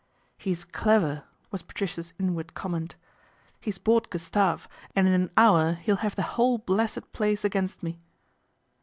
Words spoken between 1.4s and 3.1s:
was Patricia's inward comment.